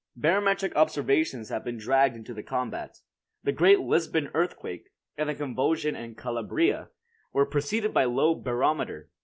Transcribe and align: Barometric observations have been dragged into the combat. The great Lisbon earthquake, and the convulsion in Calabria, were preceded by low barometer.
Barometric 0.15 0.75
observations 0.75 1.49
have 1.49 1.63
been 1.63 1.77
dragged 1.77 2.15
into 2.15 2.33
the 2.33 2.41
combat. 2.41 3.01
The 3.43 3.51
great 3.51 3.81
Lisbon 3.81 4.31
earthquake, 4.33 4.89
and 5.15 5.29
the 5.29 5.35
convulsion 5.35 5.95
in 5.95 6.15
Calabria, 6.15 6.89
were 7.33 7.45
preceded 7.45 7.93
by 7.93 8.05
low 8.05 8.33
barometer. 8.33 9.11